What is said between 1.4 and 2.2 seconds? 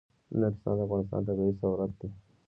ثروت دی.